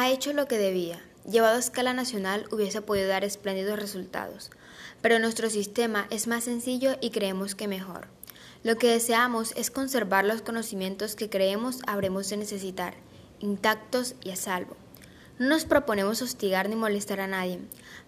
[0.00, 1.02] Ha hecho lo que debía.
[1.28, 4.52] Llevado a escala nacional hubiese podido dar espléndidos resultados,
[5.02, 8.06] pero nuestro sistema es más sencillo y creemos que mejor.
[8.62, 12.94] Lo que deseamos es conservar los conocimientos que creemos habremos de necesitar,
[13.40, 14.76] intactos y a salvo.
[15.40, 17.58] No nos proponemos hostigar ni molestar a nadie.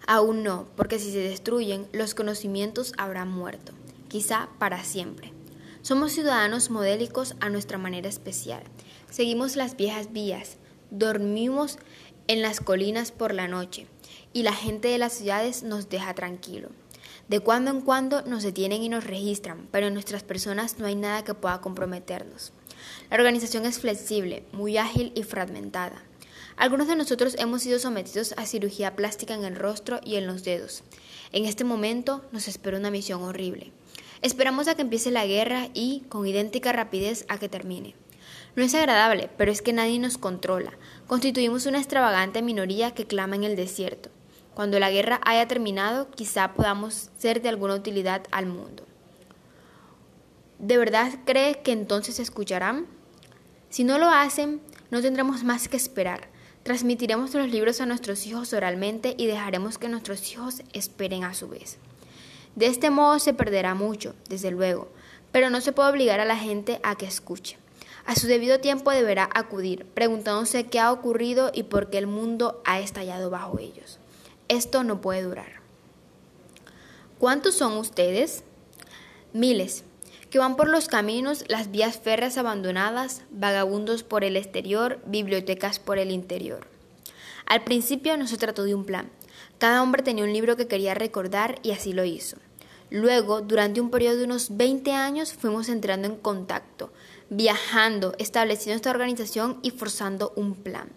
[0.07, 3.73] Aún no, porque si se destruyen, los conocimientos habrán muerto,
[4.07, 5.33] quizá para siempre.
[5.81, 8.63] Somos ciudadanos modélicos a nuestra manera especial.
[9.09, 10.55] Seguimos las viejas vías,
[10.91, 11.79] dormimos
[12.27, 13.87] en las colinas por la noche,
[14.33, 16.69] y la gente de las ciudades nos deja tranquilo.
[17.27, 20.95] De cuando en cuando nos detienen y nos registran, pero en nuestras personas no hay
[20.95, 22.51] nada que pueda comprometernos.
[23.09, 26.03] La organización es flexible, muy ágil y fragmentada.
[26.57, 30.43] Algunos de nosotros hemos sido sometidos a cirugía plástica en el rostro y en los
[30.43, 30.83] dedos.
[31.31, 33.71] En este momento nos espera una misión horrible.
[34.21, 37.95] Esperamos a que empiece la guerra y, con idéntica rapidez, a que termine.
[38.55, 40.73] No es agradable, pero es que nadie nos controla.
[41.07, 44.09] Constituimos una extravagante minoría que clama en el desierto.
[44.53, 48.85] Cuando la guerra haya terminado, quizá podamos ser de alguna utilidad al mundo.
[50.59, 52.87] ¿De verdad cree que entonces escucharán?
[53.69, 56.27] Si no lo hacen, no tendremos más que esperar.
[56.63, 61.47] Transmitiremos los libros a nuestros hijos oralmente y dejaremos que nuestros hijos esperen a su
[61.47, 61.77] vez.
[62.55, 64.89] De este modo se perderá mucho, desde luego,
[65.31, 67.60] pero no se puede obligar a la gente a que escuche.
[68.05, 72.61] A su debido tiempo deberá acudir, preguntándose qué ha ocurrido y por qué el mundo
[72.65, 73.99] ha estallado bajo ellos.
[74.47, 75.61] Esto no puede durar.
[77.19, 78.43] ¿Cuántos son ustedes?
[79.33, 79.83] Miles,
[80.31, 85.99] que van por los caminos, las vías férreas abandonadas, vagabundos por el exterior, bibliotecas por
[85.99, 86.67] el interior.
[87.45, 89.09] Al principio no se trató de un plan.
[89.57, 92.37] Cada hombre tenía un libro que quería recordar y así lo hizo.
[92.89, 96.91] Luego, durante un periodo de unos 20 años, fuimos entrando en contacto,
[97.31, 100.89] viajando, estableciendo esta organización y forzando un plan.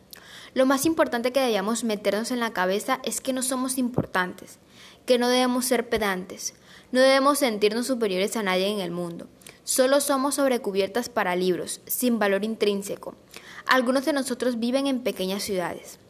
[0.53, 4.59] Lo más importante que debíamos meternos en la cabeza es que no somos importantes,
[5.07, 6.55] que no debemos ser pedantes,
[6.91, 9.28] no debemos sentirnos superiores a nadie en el mundo.
[9.62, 13.15] Solo somos sobrecubiertas para libros, sin valor intrínseco.
[13.67, 16.00] Algunos de nosotros viven en pequeñas ciudades.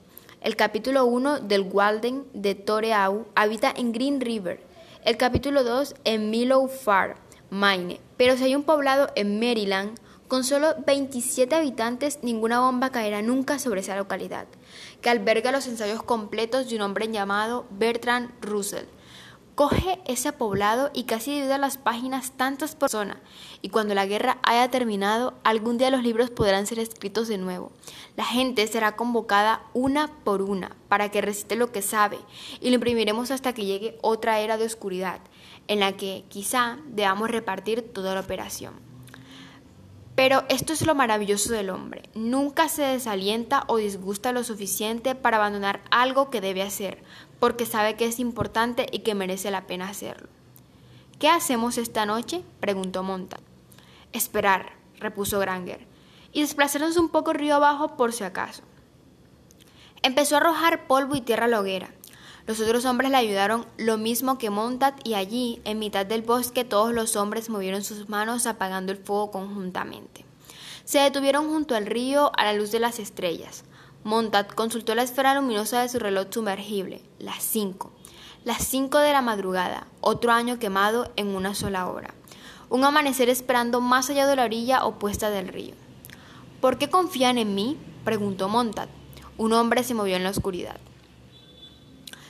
[0.41, 4.63] El capítulo 1 del Walden de Toreau habita en Green River.
[5.05, 7.17] El capítulo 2 en Milo Far,
[7.51, 8.01] Maine.
[8.17, 9.99] Pero si hay un poblado en Maryland,
[10.35, 14.49] con solo 27 habitantes, ninguna bomba caerá nunca sobre esa localidad,
[15.01, 18.87] que alberga los ensayos completos de un hombre llamado Bertrand Russell
[19.55, 23.19] Coge ese poblado y casi divide las páginas tantas personas,
[23.63, 27.71] y cuando la guerra haya terminado, algún día los libros podrán ser escritos de nuevo.
[28.17, 32.19] La gente será convocada una por una para que recite lo que sabe,
[32.61, 35.21] y lo imprimiremos hasta que llegue otra era de oscuridad,
[35.69, 38.94] en la que quizá debamos repartir toda la operación.
[40.15, 42.03] Pero esto es lo maravilloso del hombre.
[42.15, 47.03] Nunca se desalienta o disgusta lo suficiente para abandonar algo que debe hacer,
[47.41, 50.29] porque sabe que es importante y que merece la pena hacerlo.
[51.19, 52.45] ¿Qué hacemos esta noche?
[52.61, 53.39] preguntó Monta.
[54.13, 55.87] Esperar, repuso Granger,
[56.33, 58.63] y desplazarnos un poco río abajo por si acaso.
[60.03, 61.91] Empezó a arrojar polvo y tierra a la hoguera.
[62.47, 66.63] Los otros hombres le ayudaron lo mismo que Montat y allí, en mitad del bosque,
[66.63, 70.27] todos los hombres movieron sus manos apagando el fuego conjuntamente.
[70.85, 73.65] Se detuvieron junto al río a la luz de las estrellas.
[74.05, 77.93] Montat consultó la esfera luminosa de su reloj sumergible, las cinco.
[78.45, 82.13] Las cinco de la madrugada, otro año quemado en una sola hora.
[82.69, 85.75] Un amanecer esperando más allá de la orilla opuesta del río.
[86.61, 87.79] ¿Por qué confían en mí?
[88.05, 88.91] preguntó Montat.
[89.39, 90.77] Un hombre se movió en la oscuridad.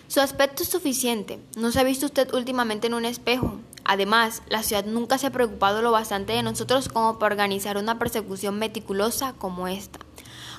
[0.08, 1.40] Su aspecto es suficiente.
[1.56, 3.58] No se ha visto usted últimamente en un espejo.
[3.84, 7.98] Además, la ciudad nunca se ha preocupado lo bastante de nosotros como para organizar una
[7.98, 9.98] persecución meticulosa como esta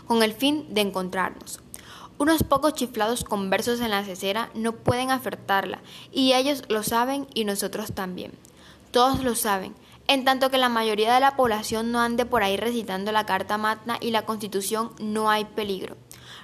[0.06, 1.60] con el fin de encontrarnos.
[2.18, 5.82] Unos pocos chiflados conversos en la cesera no pueden afectarla,
[6.12, 8.32] y ellos lo saben y nosotros también.
[8.92, 9.76] Todos lo saben,
[10.08, 13.58] en tanto que la mayoría de la población no ande por ahí recitando la Carta
[13.58, 15.98] Magna y la Constitución, no hay peligro.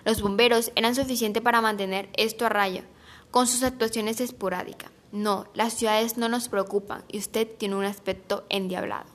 [0.06, 2.84] Los bomberos eran suficientes para mantener esto a raya,
[3.30, 4.92] con sus actuaciones esporádicas.
[5.12, 9.06] No, las ciudades no nos preocupan y usted tiene un aspecto endiablado.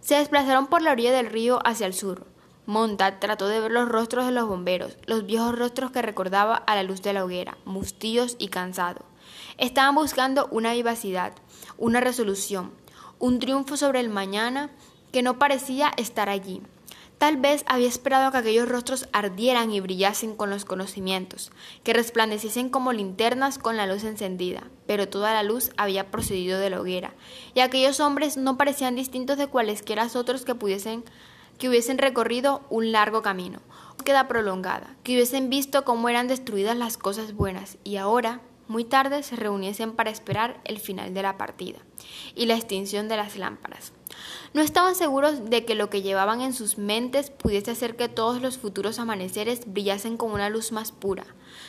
[0.00, 2.26] Se desplazaron por la orilla del río hacia el sur.
[2.66, 6.74] Monta trató de ver los rostros de los bomberos, los viejos rostros que recordaba a
[6.74, 9.04] la luz de la hoguera, mustillos y cansados.
[9.58, 11.32] Estaban buscando una vivacidad,
[11.76, 12.72] una resolución,
[13.18, 14.70] un triunfo sobre el mañana
[15.12, 16.62] que no parecía estar allí.
[17.20, 21.52] Tal vez había esperado que aquellos rostros ardieran y brillasen con los conocimientos,
[21.84, 26.70] que resplandeciesen como linternas con la luz encendida, pero toda la luz había procedido de
[26.70, 27.12] la hoguera,
[27.52, 31.04] y aquellos hombres no parecían distintos de cualesquiera otros que pudiesen
[31.58, 33.60] que hubiesen recorrido un largo camino,
[34.02, 39.22] queda prolongada, que hubiesen visto cómo eran destruidas las cosas buenas y ahora, muy tarde,
[39.22, 41.80] se reuniesen para esperar el final de la partida
[42.34, 43.92] y la extinción de las lámparas.
[44.52, 48.42] No estaban seguros de que lo que llevaban en sus mentes pudiese hacer que todos
[48.42, 51.24] los futuros amaneceres brillasen con una luz más pura.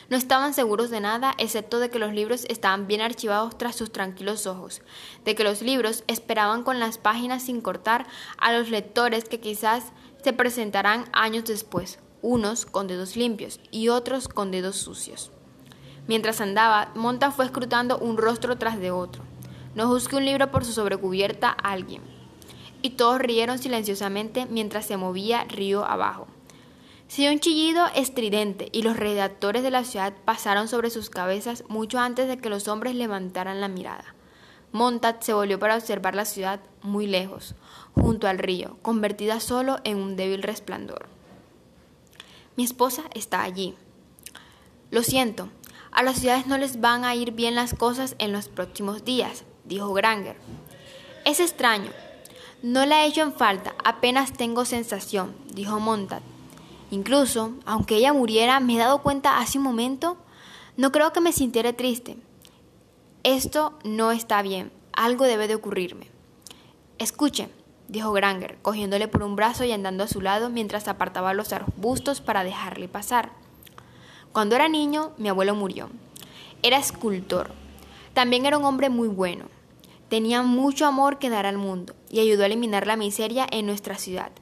[0.10, 3.92] No estaban seguros de nada excepto de que los libros estaban bien archivados tras sus
[3.92, 4.82] tranquilos ojos,
[5.26, 8.08] de que los libros esperaban con las páginas sin cortar
[8.40, 9.92] a los lectores que quizás
[10.24, 15.30] se presentarán años después, unos con dedos limpios y otros con dedos sucios.
[16.08, 19.22] Mientras andaba, Monta fue escrutando un rostro tras de otro.
[19.76, 22.21] No juzgue un libro por su sobrecubierta a alguien
[22.82, 26.28] y todos rieron silenciosamente mientras se movía río abajo.
[27.08, 31.66] Se dio un chillido estridente y los redactores de la ciudad pasaron sobre sus cabezas
[31.68, 34.16] mucho antes de que los hombres levantaran la mirada.
[34.72, 37.56] Montat se volvió para observar la ciudad muy lejos,
[37.94, 41.08] junto al río, convertida solo en un débil resplandor.
[42.56, 43.76] Mi esposa está allí.
[44.90, 45.50] Lo siento,
[45.92, 49.44] a las ciudades no les van a ir bien las cosas en los próximos días,
[49.66, 50.38] dijo Granger.
[51.26, 51.92] Es extraño,
[52.62, 56.22] no la he hecho en falta, apenas tengo sensación, dijo Montat.
[56.92, 60.18] Incluso, aunque ella muriera, me he dado cuenta hace un momento,
[60.78, 62.18] no creo que me sintiera triste.
[63.24, 66.10] Esto no está bien, algo debe de ocurrirme.
[67.00, 67.50] Escuche,
[67.88, 72.22] dijo Granger, cogiéndole por un brazo y andando a su lado mientras apartaba los arbustos
[72.22, 73.32] para dejarle pasar.
[74.32, 75.90] Cuando era niño, mi abuelo murió.
[76.62, 77.52] Era escultor.
[78.14, 79.46] También era un hombre muy bueno.
[80.12, 83.98] Tenía mucho amor que dar al mundo y ayudó a eliminar la miseria en nuestra
[83.98, 84.34] ciudad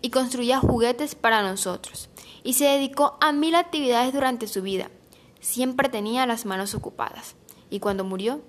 [0.00, 2.08] y construía juguetes para nosotros
[2.44, 4.88] y se dedicó a mil actividades durante su vida.
[5.40, 7.34] Siempre tenía las manos ocupadas.
[7.70, 8.40] Y cuando murió,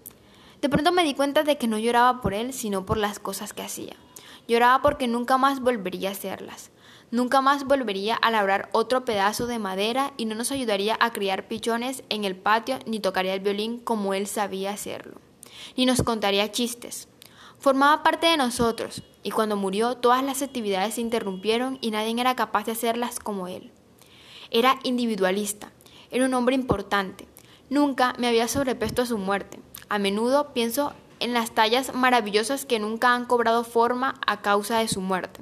[0.61, 3.53] de pronto me di cuenta de que no lloraba por él, sino por las cosas
[3.53, 3.95] que hacía.
[4.47, 6.69] Lloraba porque nunca más volvería a hacerlas.
[7.09, 11.47] Nunca más volvería a labrar otro pedazo de madera y no nos ayudaría a criar
[11.47, 15.26] pichones en el patio ni tocaría el violín como él sabía hacerlo
[15.75, 17.07] ni nos contaría chistes.
[17.59, 22.35] Formaba parte de nosotros, y cuando murió todas las actividades se interrumpieron y nadie era
[22.35, 23.71] capaz de hacerlas como él.
[24.51, 25.71] Era individualista,
[26.11, 27.27] era un hombre importante.
[27.69, 29.59] Nunca me había sobrepuesto a su muerte.
[29.89, 34.87] A menudo pienso en las tallas maravillosas que nunca han cobrado forma a causa de
[34.87, 35.41] su muerte.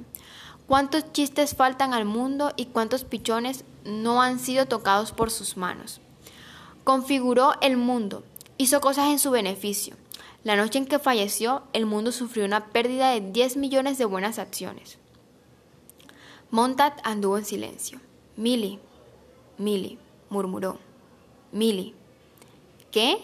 [0.66, 6.00] Cuántos chistes faltan al mundo y cuántos pichones no han sido tocados por sus manos.
[6.82, 8.24] Configuró el mundo,
[8.58, 9.96] hizo cosas en su beneficio.
[10.46, 14.38] La noche en que falleció, el mundo sufrió una pérdida de 10 millones de buenas
[14.38, 14.96] acciones.
[16.52, 18.00] Montat anduvo en silencio.
[18.36, 18.78] Milly,
[19.58, 19.98] Milly,
[20.28, 20.78] murmuró.
[21.50, 21.96] Milly.
[22.92, 23.18] ¿Qué?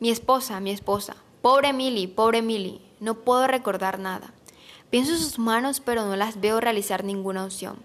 [0.00, 1.14] Mi esposa, mi esposa.
[1.42, 2.80] Pobre Milly, pobre Milly.
[2.98, 4.34] No puedo recordar nada.
[4.90, 7.76] Pienso en sus manos, pero no las veo realizar ninguna opción.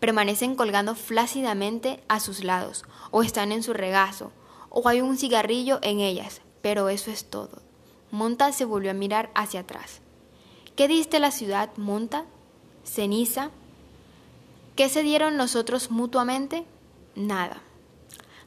[0.00, 4.32] Permanecen colgando flácidamente a sus lados, o están en su regazo,
[4.70, 7.73] o hay un cigarrillo en ellas, pero eso es todo.
[8.14, 10.00] Monta se volvió a mirar hacia atrás.
[10.76, 12.26] ¿Qué diste la ciudad, Monta?
[12.84, 13.50] ¿Ceniza?
[14.76, 16.64] ¿Qué se dieron nosotros mutuamente?
[17.16, 17.60] Nada.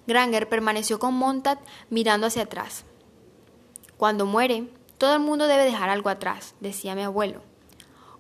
[0.08, 1.60] Granger permaneció con Montat
[1.90, 2.86] mirando hacia atrás.
[3.98, 7.42] Cuando muere, todo el mundo debe dejar algo atrás, decía mi abuelo.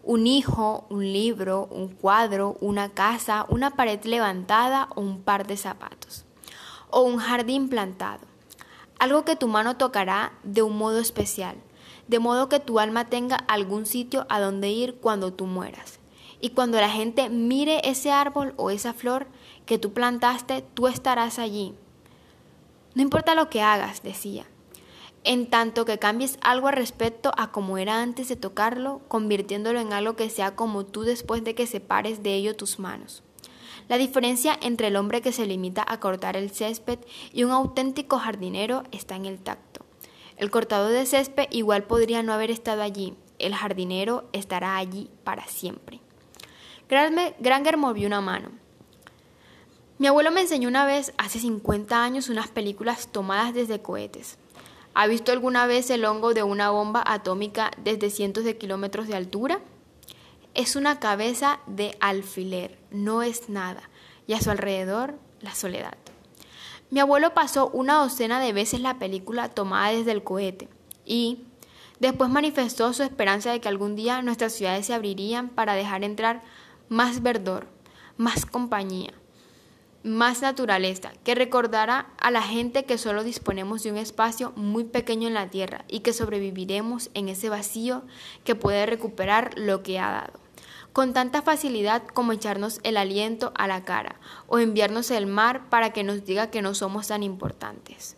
[0.03, 5.55] Un hijo, un libro, un cuadro, una casa, una pared levantada o un par de
[5.55, 6.25] zapatos.
[6.89, 8.27] O un jardín plantado
[8.99, 11.55] algo que tu mano tocará de un modo especial,
[12.07, 15.99] de modo que tu alma tenga algún sitio a donde ir cuando tú mueras.
[16.39, 19.27] Y cuando la gente mire ese árbol o esa flor
[19.65, 21.73] que tú plantaste, tú estarás allí.
[22.93, 24.45] No importa lo que hagas, decía,
[25.23, 29.93] en tanto que cambies algo al respecto a como era antes de tocarlo, convirtiéndolo en
[29.93, 33.23] algo que sea como tú después de que separes de ello tus manos.
[33.87, 36.99] La diferencia entre el hombre que se limita a cortar el césped
[37.33, 39.85] y un auténtico jardinero está en el tacto.
[40.37, 45.47] El cortador de césped igual podría no haber estado allí, el jardinero estará allí para
[45.47, 45.99] siempre.
[46.89, 48.51] Granger movió una mano.
[49.99, 54.37] Mi abuelo me enseñó una vez, hace 50 años, unas películas tomadas desde cohetes.
[54.93, 59.15] ¿Ha visto alguna vez el hongo de una bomba atómica desde cientos de kilómetros de
[59.15, 59.59] altura?
[60.57, 63.83] Es una cabeza de alfiler, no es nada,
[64.25, 65.93] y a su alrededor la soledad.
[66.89, 70.67] Mi abuelo pasó una docena de veces la película tomada desde el cohete
[71.05, 71.43] y
[71.99, 76.41] después manifestó su esperanza de que algún día nuestras ciudades se abrirían para dejar entrar
[76.89, 77.67] más verdor,
[78.17, 79.13] más compañía,
[80.01, 85.27] más naturaleza, que recordara a la gente que solo disponemos de un espacio muy pequeño
[85.27, 88.03] en la tierra y que sobreviviremos en ese vacío
[88.43, 90.46] que puede recuperar lo que ha dado
[90.93, 95.93] con tanta facilidad como echarnos el aliento a la cara o enviarnos el mar para
[95.93, 98.17] que nos diga que no somos tan importantes.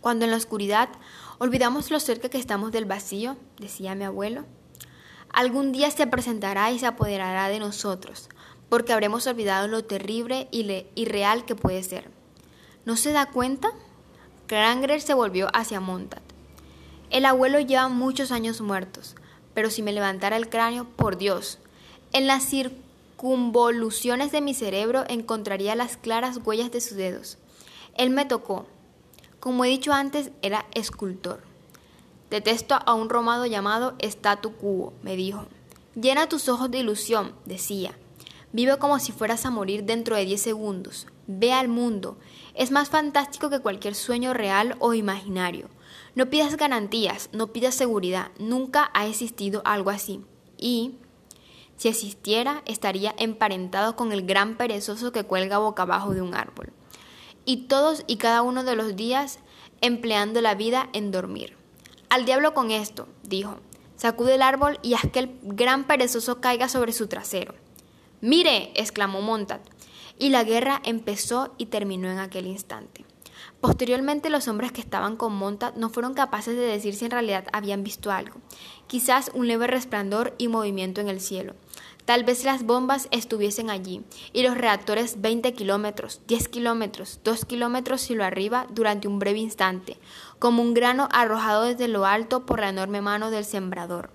[0.00, 0.88] Cuando en la oscuridad
[1.38, 4.44] olvidamos lo cerca que estamos del vacío, decía mi abuelo,
[5.32, 8.28] algún día se presentará y se apoderará de nosotros,
[8.68, 12.10] porque habremos olvidado lo terrible y real que puede ser.
[12.84, 13.70] ¿No se da cuenta?
[14.46, 16.22] Granger se volvió hacia Montat.
[17.10, 19.14] El abuelo lleva muchos años muertos,
[19.54, 21.58] pero si me levantara el cráneo, por Dios,
[22.12, 27.38] en las circunvoluciones de mi cerebro encontraría las claras huellas de sus dedos.
[27.96, 28.66] Él me tocó.
[29.40, 31.42] Como he dicho antes, era escultor.
[32.30, 35.46] Detesto a un romado llamado statu quo, me dijo.
[35.94, 37.96] Llena tus ojos de ilusión, decía.
[38.52, 41.06] Vive como si fueras a morir dentro de diez segundos.
[41.26, 42.16] Ve al mundo.
[42.54, 45.68] Es más fantástico que cualquier sueño real o imaginario.
[46.14, 48.30] No pidas garantías, no pidas seguridad.
[48.38, 50.24] Nunca ha existido algo así.
[50.56, 50.96] Y,
[51.76, 56.72] si existiera, estaría emparentado con el gran perezoso que cuelga boca abajo de un árbol.
[57.44, 59.38] Y todos y cada uno de los días
[59.80, 61.56] empleando la vida en dormir.
[62.08, 63.58] Al diablo con esto, dijo.
[63.96, 67.54] Sacude el árbol y haz que el gran perezoso caiga sobre su trasero.
[68.20, 69.60] Mire, exclamó Montat.
[70.18, 73.04] Y la guerra empezó y terminó en aquel instante.
[73.60, 77.46] Posteriormente los hombres que estaban con Montat no fueron capaces de decir si en realidad
[77.52, 78.36] habían visto algo,
[78.86, 81.54] quizás un leve resplandor y movimiento en el cielo.
[82.04, 88.08] Tal vez las bombas estuviesen allí y los reactores 20 kilómetros, 10 kilómetros, 2 kilómetros
[88.10, 89.98] y lo arriba durante un breve instante,
[90.38, 94.10] como un grano arrojado desde lo alto por la enorme mano del sembrador.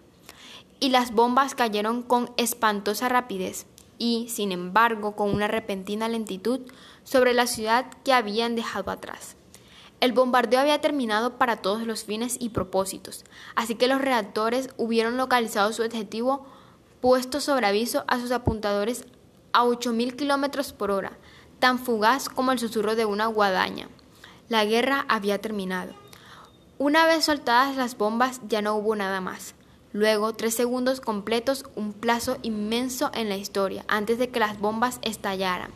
[0.79, 6.61] Y las bombas cayeron con espantosa rapidez y, sin embargo, con una repentina lentitud
[7.03, 9.35] sobre la ciudad que habían dejado atrás.
[9.99, 13.23] El bombardeo había terminado para todos los fines y propósitos,
[13.55, 16.45] así que los reactores hubieron localizado su objetivo
[16.99, 19.05] puesto sobre aviso a sus apuntadores
[19.53, 21.17] a 8.000 kilómetros por hora,
[21.59, 23.87] tan fugaz como el susurro de una guadaña.
[24.49, 25.93] La guerra había terminado.
[26.77, 29.55] Una vez soltadas las bombas ya no hubo nada más.
[29.93, 34.99] Luego, tres segundos completos, un plazo inmenso en la historia, antes de que las bombas
[35.03, 35.71] estallaran.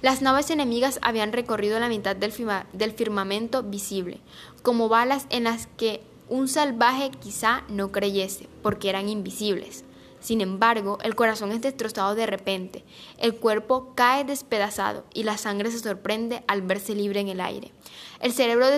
[0.00, 2.32] Las naves enemigas habían recorrido la mitad del,
[2.72, 4.20] del firmamento visible,
[4.62, 9.84] como balas en las que un salvaje quizá no creyese, porque eran invisibles.
[10.20, 12.84] Sin embargo, el corazón es destrozado de repente,
[13.18, 17.72] el cuerpo cae despedazado y la sangre se sorprende al verse libre en el aire.
[18.20, 18.68] El cerebro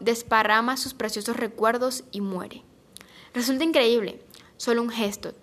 [0.00, 2.64] desparrama sus preciosos recuerdos y muere.
[3.34, 4.20] Resulta increíble,
[4.56, 5.34] solo un gesto.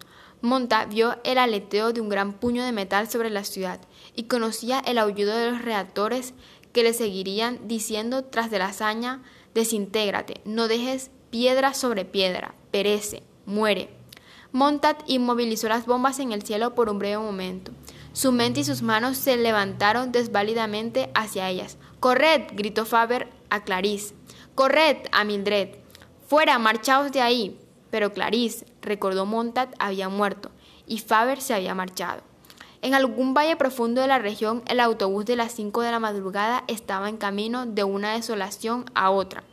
[0.42, 3.82] Monta vio el aleteo de un gran puño de metal sobre la ciudad
[4.16, 6.34] y conocía el aullido de los reactores
[6.72, 9.22] que le seguirían diciendo tras de la hazaña,
[9.54, 13.90] desintégrate, no dejes piedra sobre piedra, perece, muere.
[14.54, 17.72] Montat inmovilizó las bombas en el cielo por un breve momento.
[18.14, 21.78] Su mente y sus manos se levantaron desvalidamente hacia ellas.
[22.00, 22.44] ¡Corred!
[22.54, 24.16] gritó Faber a Clarice.
[24.56, 24.98] ¡Corred!
[25.12, 25.76] a Mildred.
[26.28, 26.58] ¡Fuera!
[26.60, 27.61] ¡Marchaos de ahí!
[27.92, 30.50] Pero Clarice, recordó Montat, había muerto
[30.88, 32.24] y Faber se había marchado.
[32.82, 36.64] En algún valle profundo de la región, el autobús de las cinco de la madrugada
[36.68, 39.44] estaba en camino de una desolación a otra.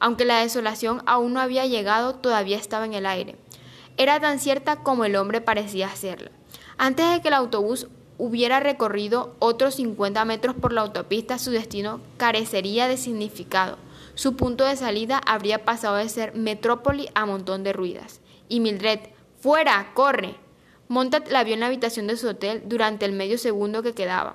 [0.00, 3.36] Aunque la desolación aún no había llegado, todavía estaba en el aire
[3.98, 6.30] era tan cierta como el hombre parecía hacerla.
[6.78, 12.00] Antes de que el autobús hubiera recorrido otros 50 metros por la autopista, su destino
[12.16, 13.76] carecería de significado.
[14.18, 18.20] Su punto de salida habría pasado de ser metrópoli a montón de ruidas.
[18.48, 18.98] Y Mildred,
[19.38, 19.92] ¡fuera!
[19.94, 20.34] ¡corre!
[20.88, 24.34] Montat la vio en la habitación de su hotel durante el medio segundo que quedaba,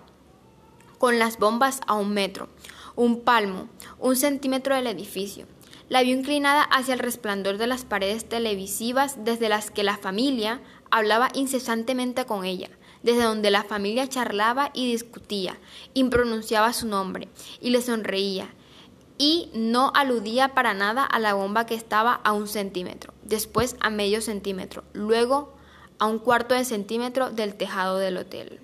[0.99, 2.47] con las bombas a un metro,
[2.95, 3.67] un palmo,
[3.99, 5.47] un centímetro del edificio.
[5.89, 10.61] La vio inclinada hacia el resplandor de las paredes televisivas desde las que la familia
[10.91, 12.69] hablaba incesantemente con ella,
[13.01, 15.59] desde donde la familia charlaba y discutía,
[15.93, 17.27] impronunciaba su nombre
[17.59, 18.47] y le sonreía,
[19.17, 23.89] y no aludía para nada a la bomba que estaba a un centímetro, después a
[23.89, 25.53] medio centímetro, luego
[25.99, 28.59] a un cuarto de centímetro del tejado del hotel.